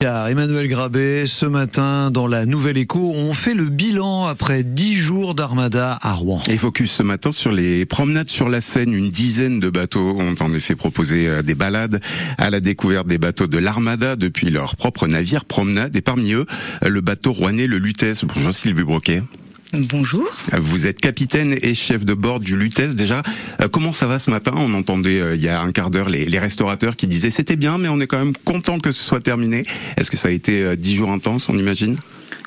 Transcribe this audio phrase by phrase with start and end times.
[0.00, 4.94] Car Emmanuel Grabé, ce matin, dans la Nouvelle Écho, on fait le bilan après dix
[4.94, 6.40] jours d'Armada à Rouen.
[6.48, 8.94] Et focus ce matin sur les promenades sur la Seine.
[8.94, 12.00] Une dizaine de bateaux ont en effet proposé euh, des balades
[12.36, 15.96] à la découverte des bateaux de l'Armada depuis leur propre navire promenade.
[15.96, 16.46] Et parmi eux,
[16.86, 18.24] le bateau rouennais, le Lutèce.
[18.24, 19.24] Bonjour Sylvie Broquet.
[19.74, 20.26] Bonjour.
[20.56, 23.22] Vous êtes capitaine et chef de bord du Lutèce déjà.
[23.60, 24.52] Euh, comment ça va ce matin?
[24.56, 27.76] On entendait euh, il y a un quart d'heure les, restaurateurs qui disaient c'était bien,
[27.76, 29.64] mais on est quand même content que ce soit terminé.
[29.98, 31.98] Est-ce que ça a été euh, dix jours intenses, on imagine?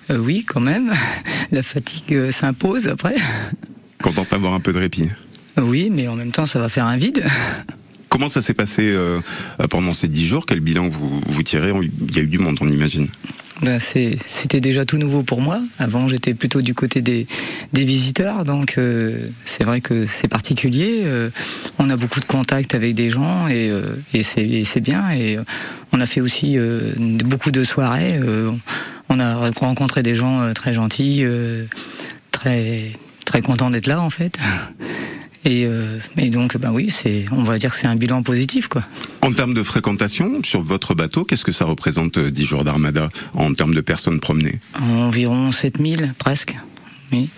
[0.10, 0.92] Oui, quand même.
[1.52, 3.16] La fatigue s'impose après.
[4.02, 5.10] Content d'avoir un peu de répit.
[5.58, 7.24] Oui, mais en même temps, ça va faire un vide.
[8.10, 8.94] Comment ça s'est passé
[9.70, 10.46] pendant ces dix jours?
[10.46, 11.72] Quel bilan vous, vous tirez?
[11.82, 13.08] Il y a eu du monde, on imagine.
[13.62, 15.62] Ben c'était déjà tout nouveau pour moi.
[15.78, 17.28] Avant, j'étais plutôt du côté des,
[17.74, 21.04] des visiteurs, donc euh, c'est vrai que c'est particulier.
[21.06, 21.30] Euh,
[21.78, 25.12] on a beaucoup de contacts avec des gens et, euh, et c'est bien.
[25.12, 25.38] Et
[25.92, 26.58] on a fait aussi
[27.24, 28.20] beaucoup de soirées.
[29.10, 31.24] on a rencontré des gens très gentils,
[32.32, 32.94] très
[33.26, 34.38] très contents d'être là en fait.
[35.44, 38.68] Et, euh, et, donc, ben oui, c'est, on va dire que c'est un bilan positif,
[38.68, 38.84] quoi.
[39.22, 43.10] En termes de fréquentation sur votre bateau, qu'est-ce que ça représente 10 euh, jours d'armada
[43.34, 44.60] en termes de personnes promenées?
[44.80, 46.56] Environ 7000, presque.
[47.12, 47.30] Oui.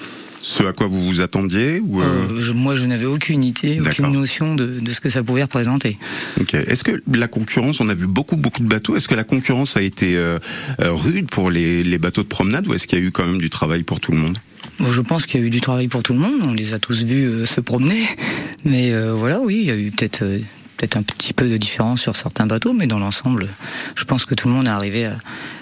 [0.42, 2.28] Ce à quoi vous vous attendiez ou euh...
[2.30, 5.98] euh moi, je n'avais aucune idée, aucune notion de, de, ce que ça pouvait représenter.
[6.42, 6.54] Ok.
[6.56, 8.98] Est-ce que la concurrence, on a vu beaucoup, beaucoup de bateaux.
[8.98, 10.40] Est-ce que la concurrence a été euh,
[10.80, 13.38] rude pour les, les bateaux de promenade ou est-ce qu'il y a eu quand même
[13.38, 14.38] du travail pour tout le monde?
[14.80, 16.34] Je pense qu'il y a eu du travail pour tout le monde.
[16.44, 18.04] On les a tous vus euh, se promener.
[18.66, 20.40] Mais euh, voilà, oui, il y a eu peut-être euh,
[20.78, 23.48] peut-être un petit peu de différence sur certains bateaux, mais dans l'ensemble,
[23.96, 25.06] je pense que tout le monde est arrivé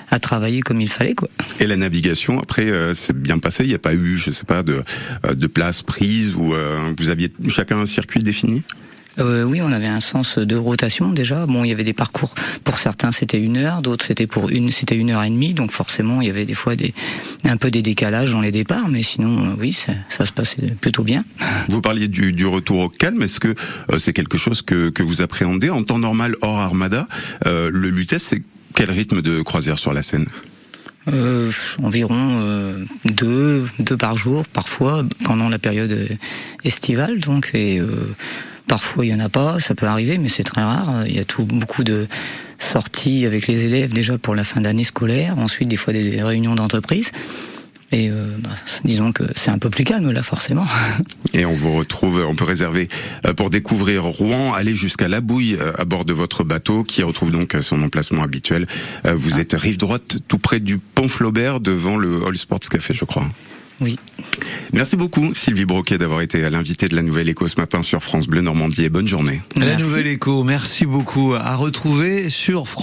[0.09, 1.29] à, travailler comme il fallait, quoi.
[1.59, 3.63] Et la navigation, après, c'est bien passé.
[3.63, 4.83] Il n'y a pas eu, je sais pas, de,
[5.31, 6.53] de place prise ou
[6.97, 8.61] vous aviez chacun un circuit défini?
[9.19, 11.45] Euh, oui, on avait un sens de rotation déjà.
[11.45, 12.33] Bon, il y avait des parcours.
[12.63, 15.53] Pour certains, c'était une heure, d'autres c'était pour une, c'était une heure et demie.
[15.53, 16.93] Donc forcément, il y avait des fois des
[17.43, 20.73] un peu des décalages dans les départs, mais sinon, euh, oui, ça, ça, se passait
[20.79, 21.25] plutôt bien.
[21.67, 23.21] Vous parliez du, du retour au calme.
[23.21, 23.49] Est-ce que
[23.91, 27.07] euh, c'est quelque chose que, que vous appréhendez en temps normal hors Armada?
[27.45, 28.41] Euh, Le Lutèce, c'est
[28.75, 30.27] quel rythme de croisière sur la Seine?
[31.11, 31.51] Euh,
[31.81, 32.39] environ
[33.05, 36.07] deux, deux par jour, parfois pendant la période
[36.63, 37.19] estivale.
[37.19, 37.81] Donc, et
[38.71, 41.03] Parfois, il y en a pas, ça peut arriver, mais c'est très rare.
[41.05, 42.07] Il y a tout, beaucoup de
[42.57, 45.37] sorties avec les élèves déjà pour la fin d'année scolaire.
[45.37, 47.11] Ensuite, des fois, des réunions d'entreprise.
[47.91, 48.51] Et euh, bah,
[48.85, 50.65] disons que c'est un peu plus calme là, forcément.
[51.33, 52.87] Et on vous retrouve, on peut réserver
[53.27, 57.03] euh, pour découvrir Rouen, aller jusqu'à La Bouille euh, à bord de votre bateau, qui
[57.03, 58.67] retrouve donc son emplacement habituel.
[59.03, 59.41] Vous ah.
[59.41, 63.27] êtes rive droite, tout près du pont Flaubert, devant le All Sports Café, je crois.
[63.81, 63.97] Oui.
[64.73, 68.01] Merci beaucoup Sylvie Broquet d'avoir été à l'invité de la Nouvelle Écho ce matin sur
[68.01, 69.41] France Bleu Normandie et bonne journée.
[69.55, 71.33] La Nouvelle Écho, merci beaucoup.
[71.33, 72.81] À retrouver sur France